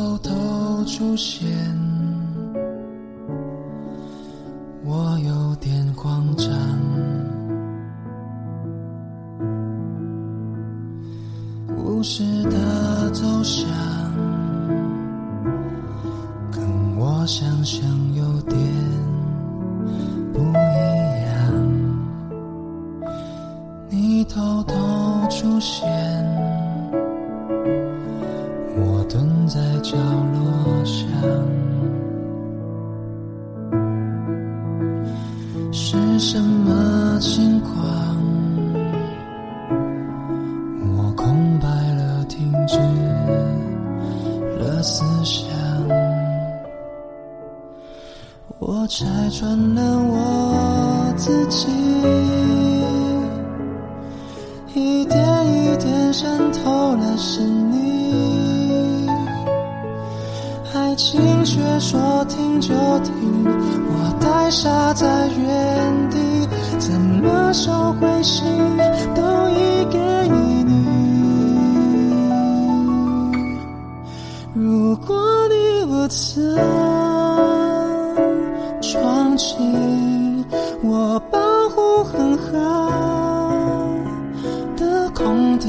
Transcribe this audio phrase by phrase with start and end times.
[0.00, 0.32] 偷偷
[0.86, 1.46] 出现，
[4.82, 6.48] 我有点慌张。
[11.76, 13.68] 故事的走向
[16.50, 16.62] 跟
[16.96, 18.58] 我想象有点
[20.32, 20.54] 不一
[21.26, 21.52] 样，
[23.90, 24.74] 你偷偷
[25.28, 25.89] 出现。
[35.90, 37.74] 是什么情况？
[40.96, 42.78] 我空白了，停止
[44.56, 45.48] 了思想。
[48.60, 51.66] 我拆穿了我自己，
[54.74, 57.79] 一点一点渗透了是你。
[61.00, 63.14] 心却说停就停，
[63.88, 66.18] 我呆傻在原地，
[66.78, 68.44] 怎么收回心
[69.14, 69.98] 都已给
[70.28, 70.68] 你。
[74.52, 75.16] 如果
[75.48, 76.54] 你不曾
[78.82, 80.44] 闯进
[80.82, 82.50] 我保护很好
[84.76, 85.66] 的空地。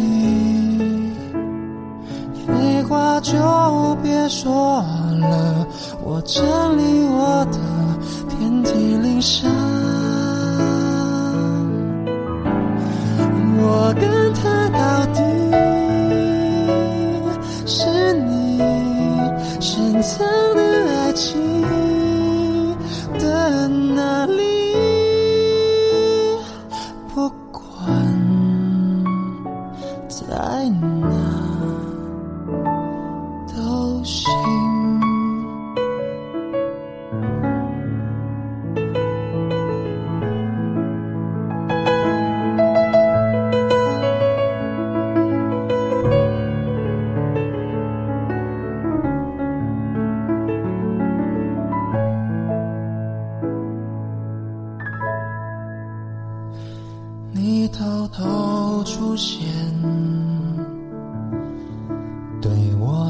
[2.45, 3.31] 废话就
[4.03, 4.83] 别说
[5.21, 5.67] 了，
[6.03, 6.43] 我整
[6.77, 7.59] 理我的
[8.37, 9.70] 遍体鳞伤。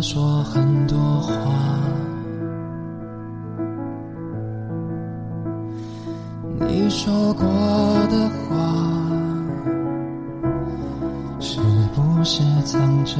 [0.01, 1.33] 说很多话，
[6.59, 7.45] 你说过
[8.09, 8.55] 的话，
[11.39, 11.59] 是
[11.93, 13.17] 不是藏着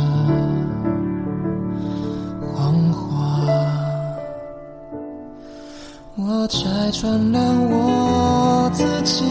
[2.42, 3.38] 谎话？
[6.16, 7.40] 我拆穿了
[7.70, 9.24] 我自己，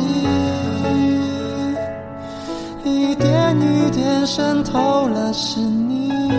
[2.84, 6.29] 一点一点渗透了是你。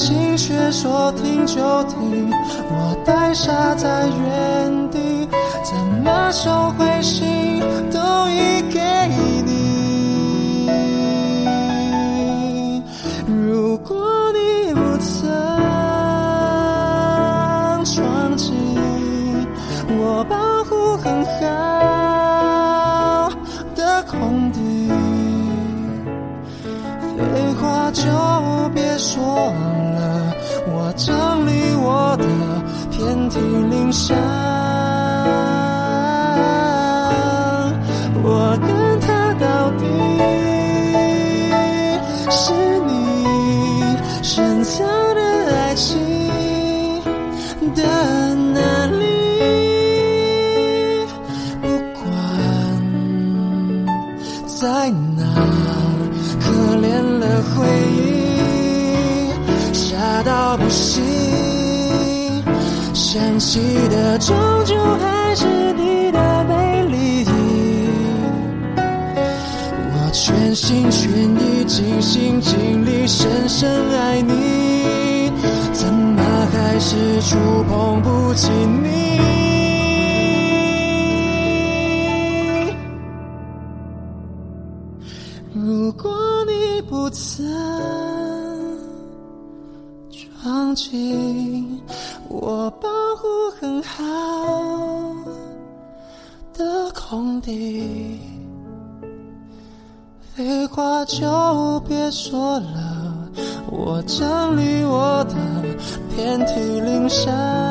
[0.00, 2.32] 爱情却说停就停，
[2.70, 5.28] 我呆傻在原地，
[5.62, 7.60] 怎么收回心
[7.92, 8.00] 都
[8.30, 8.80] 已给
[9.44, 10.70] 你。
[13.26, 14.02] 如果
[14.32, 15.28] 你不曾
[17.84, 18.56] 闯进
[19.98, 23.30] 我保护很好
[23.76, 24.88] 的空地。
[27.18, 27.22] 废
[27.60, 28.00] 话就
[28.74, 29.89] 别说了，
[31.06, 32.26] 整理我的
[32.90, 34.14] 遍体鳞伤。
[38.22, 39.86] 我跟他到底
[42.30, 42.52] 是
[42.86, 42.92] 你
[44.22, 45.20] 深藏的
[45.56, 45.98] 爱情
[47.74, 48.29] 的
[60.52, 61.00] 我不行。
[62.92, 67.24] 想起的终究还是你的美丽。
[69.92, 75.30] 我全心全意、尽心尽力、深深爱你，
[75.72, 76.20] 怎么
[76.52, 77.36] 还是触
[77.68, 78.90] 碰不起你？
[85.54, 86.10] 如果
[86.46, 87.46] 你不曾
[90.42, 91.82] 放弃
[92.28, 93.28] 我保护
[93.60, 94.00] 很好
[96.54, 98.18] 的空地，
[100.34, 103.28] 废话就别说了，
[103.70, 105.34] 我整理我的
[106.16, 107.69] 遍体鳞伤。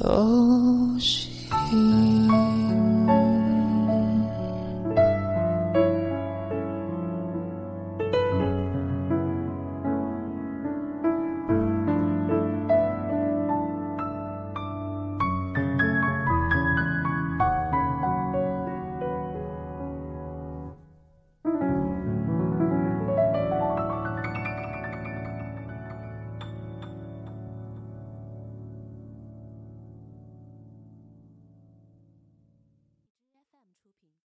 [0.00, 0.14] 在哪？
[0.14, 0.39] 都。